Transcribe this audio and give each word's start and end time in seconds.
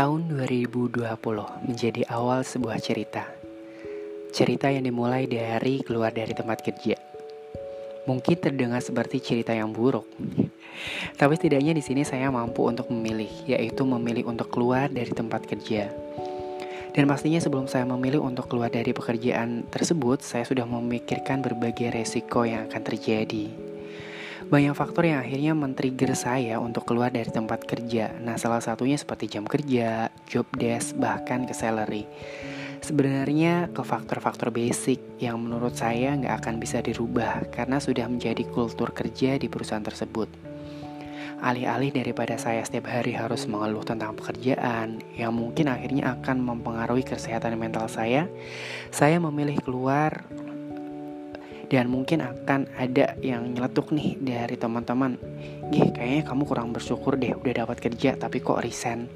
Tahun 0.00 0.32
2020 0.32 0.96
menjadi 1.68 2.08
awal 2.08 2.40
sebuah 2.40 2.80
cerita. 2.80 3.28
Cerita 4.32 4.72
yang 4.72 4.88
dimulai 4.88 5.28
dari 5.28 5.84
keluar 5.84 6.08
dari 6.08 6.32
tempat 6.32 6.64
kerja. 6.64 6.96
Mungkin 8.08 8.40
terdengar 8.40 8.80
seperti 8.80 9.20
cerita 9.20 9.52
yang 9.52 9.76
buruk. 9.76 10.08
Tapi 11.20 11.36
setidaknya 11.36 11.76
di 11.76 11.84
sini 11.84 12.08
saya 12.08 12.32
mampu 12.32 12.64
untuk 12.64 12.88
memilih, 12.88 13.28
yaitu 13.44 13.84
memilih 13.84 14.32
untuk 14.32 14.48
keluar 14.48 14.88
dari 14.88 15.12
tempat 15.12 15.44
kerja. 15.44 15.92
Dan 16.96 17.04
pastinya 17.04 17.36
sebelum 17.36 17.68
saya 17.68 17.84
memilih 17.84 18.24
untuk 18.24 18.48
keluar 18.48 18.72
dari 18.72 18.96
pekerjaan 18.96 19.68
tersebut, 19.68 20.24
saya 20.24 20.48
sudah 20.48 20.64
memikirkan 20.64 21.44
berbagai 21.44 21.92
resiko 21.92 22.48
yang 22.48 22.72
akan 22.72 22.82
terjadi 22.88 23.69
banyak 24.48 24.72
faktor 24.72 25.04
yang 25.04 25.20
akhirnya 25.20 25.52
men-trigger 25.52 26.16
saya 26.16 26.56
untuk 26.56 26.88
keluar 26.88 27.12
dari 27.12 27.28
tempat 27.28 27.68
kerja. 27.68 28.16
Nah, 28.24 28.40
salah 28.40 28.64
satunya 28.64 28.96
seperti 28.96 29.36
jam 29.36 29.44
kerja, 29.44 30.08
job 30.24 30.48
desk, 30.56 30.96
bahkan 30.96 31.44
ke 31.44 31.52
salary. 31.52 32.08
Sebenarnya 32.80 33.68
ke 33.68 33.84
faktor-faktor 33.84 34.48
basic 34.48 35.20
yang 35.20 35.36
menurut 35.36 35.76
saya 35.76 36.16
nggak 36.16 36.40
akan 36.40 36.56
bisa 36.56 36.80
dirubah 36.80 37.52
karena 37.52 37.76
sudah 37.76 38.08
menjadi 38.08 38.40
kultur 38.48 38.96
kerja 38.96 39.36
di 39.36 39.52
perusahaan 39.52 39.84
tersebut. 39.84 40.32
Alih-alih 41.40 41.92
daripada 41.92 42.36
saya 42.36 42.60
setiap 42.60 42.92
hari 42.92 43.16
harus 43.16 43.48
mengeluh 43.48 43.80
tentang 43.80 44.12
pekerjaan 44.12 45.00
yang 45.16 45.32
mungkin 45.32 45.72
akhirnya 45.72 46.20
akan 46.20 46.36
mempengaruhi 46.40 47.00
kesehatan 47.00 47.56
mental 47.56 47.88
saya, 47.88 48.28
saya 48.92 49.16
memilih 49.16 49.56
keluar 49.64 50.24
dan 51.70 51.86
mungkin 51.86 52.18
akan 52.20 52.66
ada 52.74 53.14
yang 53.22 53.46
nyeletuk 53.54 53.94
nih 53.94 54.18
dari 54.18 54.58
teman-teman. 54.58 55.14
Gih 55.70 55.94
kayaknya 55.94 56.26
kamu 56.26 56.42
kurang 56.42 56.74
bersyukur 56.74 57.14
deh 57.14 57.38
udah 57.38 57.64
dapat 57.64 57.78
kerja 57.78 58.18
tapi 58.18 58.42
kok 58.42 58.58
resign? 58.58 59.06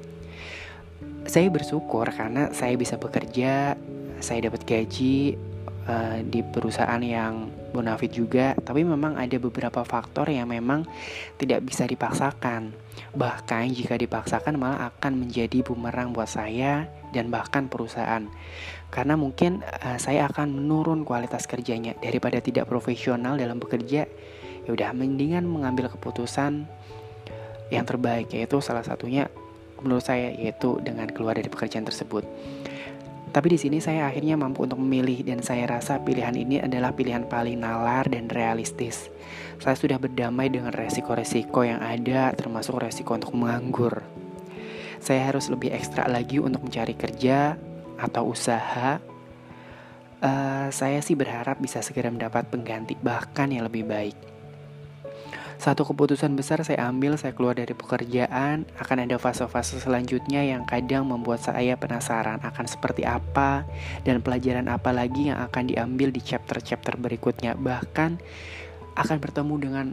Saya 1.27 1.51
bersyukur 1.51 2.07
karena 2.15 2.55
saya 2.55 2.79
bisa 2.79 2.95
bekerja 2.95 3.75
Saya 4.23 4.47
dapat 4.47 4.63
gaji 4.63 5.35
uh, 5.87 6.19
di 6.25 6.41
perusahaan 6.41 7.01
yang 7.01 7.49
bonafit 7.71 8.13
juga 8.13 8.55
Tapi 8.55 8.85
memang 8.85 9.19
ada 9.19 9.37
beberapa 9.37 9.83
faktor 9.83 10.31
yang 10.31 10.49
memang 10.49 10.85
tidak 11.37 11.65
bisa 11.65 11.85
dipaksakan 11.85 12.73
Bahkan 13.15 13.71
jika 13.71 13.95
dipaksakan 13.95 14.59
malah 14.59 14.91
akan 14.91 15.27
menjadi 15.27 15.63
bumerang 15.63 16.11
buat 16.11 16.27
saya 16.27 16.87
dan 17.15 17.31
bahkan 17.31 17.71
perusahaan. 17.71 18.27
Karena 18.91 19.15
mungkin 19.15 19.63
uh, 19.63 19.99
saya 19.99 20.27
akan 20.27 20.51
menurun 20.51 21.07
kualitas 21.07 21.47
kerjanya 21.47 21.95
daripada 21.99 22.39
tidak 22.43 22.67
profesional 22.67 23.39
dalam 23.39 23.59
bekerja. 23.59 24.07
Ya 24.65 24.69
udah 24.71 24.91
mendingan 24.91 25.47
mengambil 25.47 25.87
keputusan 25.91 26.67
yang 27.73 27.85
terbaik 27.85 28.29
yaitu 28.33 28.61
salah 28.61 28.85
satunya 28.85 29.29
menurut 29.81 30.05
saya 30.05 30.33
yaitu 30.33 30.77
dengan 30.81 31.09
keluar 31.09 31.37
dari 31.37 31.47
pekerjaan 31.47 31.85
tersebut. 31.85 32.25
Tapi 33.35 33.51
di 33.51 33.59
sini 33.59 33.83
saya 33.83 34.07
akhirnya 34.07 34.39
mampu 34.39 34.63
untuk 34.63 34.79
memilih 34.79 35.27
dan 35.27 35.43
saya 35.43 35.67
rasa 35.67 35.99
pilihan 35.99 36.31
ini 36.31 36.63
adalah 36.63 36.95
pilihan 36.95 37.27
paling 37.27 37.59
nalar 37.59 38.07
dan 38.07 38.31
realistis. 38.31 39.11
Saya 39.59 39.75
sudah 39.75 39.99
berdamai 39.99 40.47
dengan 40.47 40.71
resiko-resiko 40.71 41.67
yang 41.67 41.83
ada 41.83 42.31
termasuk 42.31 42.79
resiko 42.79 43.19
untuk 43.19 43.35
menganggur 43.35 44.07
saya 45.05 45.29
harus 45.29 45.53
lebih 45.53 45.69
ekstra 45.69 46.09
lagi 46.09 46.41
untuk 46.41 46.65
mencari 46.65 46.97
kerja 46.97 47.53
atau 48.01 48.33
usaha. 48.33 48.97
Uh, 50.17 50.67
saya 50.73 50.97
sih 51.05 51.13
berharap 51.13 51.61
bisa 51.61 51.85
segera 51.85 52.09
mendapat 52.09 52.49
pengganti 52.49 52.97
bahkan 52.97 53.53
yang 53.53 53.69
lebih 53.69 53.85
baik. 53.85 54.17
Satu 55.55 55.87
keputusan 55.87 56.35
besar 56.35 56.59
saya 56.67 56.91
ambil, 56.91 57.15
saya 57.15 57.31
keluar 57.31 57.55
dari 57.55 57.71
pekerjaan, 57.71 58.67
akan 58.75 58.97
ada 59.07 59.15
fase-fase 59.15 59.79
selanjutnya 59.79 60.43
yang 60.43 60.67
kadang 60.67 61.07
membuat 61.07 61.41
saya 61.47 61.79
penasaran 61.79 62.43
akan 62.43 62.65
seperti 62.67 63.07
apa 63.07 63.63
dan 64.03 64.19
pelajaran 64.19 64.67
apa 64.67 64.91
lagi 64.91 65.31
yang 65.31 65.39
akan 65.39 65.71
diambil 65.71 66.11
di 66.11 66.19
chapter-chapter 66.19 66.99
berikutnya. 66.99 67.55
Bahkan 67.55 68.11
akan 68.99 69.17
bertemu 69.19 69.55
dengan 69.57 69.85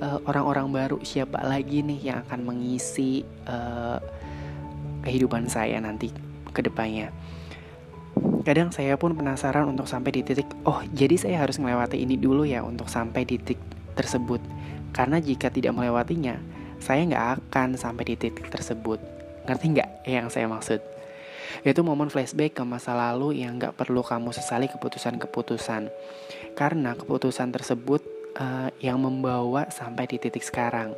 eh, 0.00 0.18
orang-orang 0.24 0.66
uh, 0.68 0.72
baru, 0.72 0.96
siapa 1.04 1.44
lagi 1.44 1.84
nih 1.84 2.00
yang 2.12 2.18
akan 2.24 2.40
mengisi 2.40 3.22
uh, 3.48 4.00
kehidupan 5.04 5.48
saya 5.48 5.76
nanti 5.80 6.08
ke 6.56 6.60
depannya. 6.64 7.12
Kadang 8.42 8.72
saya 8.72 8.96
pun 8.96 9.12
penasaran 9.12 9.68
untuk 9.68 9.84
sampai 9.84 10.16
di 10.16 10.24
titik, 10.24 10.48
oh 10.64 10.80
jadi 10.96 11.14
saya 11.20 11.36
harus 11.44 11.60
melewati 11.60 12.00
ini 12.00 12.16
dulu 12.16 12.48
ya 12.48 12.64
untuk 12.64 12.88
sampai 12.88 13.28
di 13.28 13.36
titik 13.36 13.60
tersebut. 13.94 14.40
Karena 14.90 15.22
jika 15.22 15.48
tidak 15.50 15.76
melewatinya, 15.76 16.38
saya 16.80 17.04
nggak 17.06 17.26
akan 17.38 17.76
sampai 17.76 18.04
di 18.08 18.14
titik 18.16 18.48
tersebut. 18.48 18.98
Ngerti 19.46 19.66
nggak 19.76 19.90
yang 20.08 20.26
saya 20.32 20.48
maksud? 20.48 20.80
Itu 21.66 21.82
momen 21.82 22.08
flashback 22.08 22.56
ke 22.56 22.62
masa 22.62 22.94
lalu 22.94 23.42
yang 23.42 23.58
nggak 23.58 23.76
perlu 23.76 24.00
kamu 24.00 24.30
sesali 24.32 24.70
keputusan-keputusan. 24.70 25.90
Karena 26.56 26.96
keputusan 26.96 27.50
tersebut 27.52 28.02
uh, 28.38 28.70
yang 28.78 29.02
membawa 29.02 29.66
sampai 29.68 30.06
di 30.06 30.16
titik 30.16 30.44
sekarang. 30.44 30.94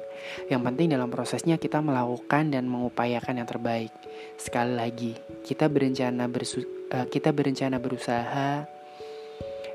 Yang 0.53 0.63
penting 0.71 0.87
dalam 0.93 1.09
prosesnya 1.09 1.57
kita 1.57 1.81
melakukan 1.81 2.53
dan 2.53 2.69
mengupayakan 2.69 3.41
yang 3.41 3.49
terbaik. 3.49 3.93
Sekali 4.37 4.77
lagi, 4.77 5.13
kita 5.47 5.67
berencana 5.73 6.29
bersu 6.29 6.63
uh, 6.93 7.07
kita 7.09 7.33
berencana 7.33 7.81
berusaha 7.81 8.69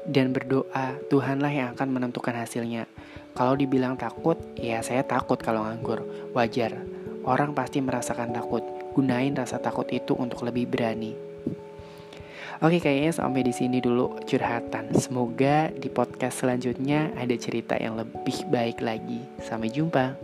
dan 0.07 0.31
berdoa, 0.31 0.95
Tuhanlah 1.11 1.51
yang 1.51 1.67
akan 1.75 1.87
menentukan 1.91 2.33
hasilnya. 2.33 2.87
Kalau 3.35 3.53
dibilang 3.53 3.99
takut, 3.99 4.39
ya 4.57 4.81
saya 4.81 5.03
takut 5.05 5.37
kalau 5.37 5.67
nganggur. 5.67 6.01
Wajar. 6.33 6.73
Orang 7.27 7.53
pasti 7.53 7.83
merasakan 7.83 8.31
takut. 8.33 8.63
Gunain 8.95 9.35
rasa 9.35 9.61
takut 9.61 9.85
itu 9.93 10.17
untuk 10.17 10.41
lebih 10.47 10.65
berani. 10.65 11.13
Oke, 12.57 12.81
kayaknya 12.81 13.13
sampai 13.13 13.45
di 13.45 13.53
sini 13.53 13.77
dulu 13.77 14.17
curhatan. 14.25 14.89
Semoga 14.97 15.69
di 15.69 15.93
podcast 15.93 16.41
selanjutnya 16.41 17.13
ada 17.13 17.35
cerita 17.37 17.77
yang 17.77 18.01
lebih 18.01 18.49
baik 18.49 18.81
lagi. 18.81 19.21
Sampai 19.45 19.69
jumpa. 19.69 20.17